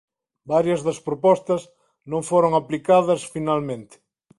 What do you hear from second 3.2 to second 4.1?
finalmente.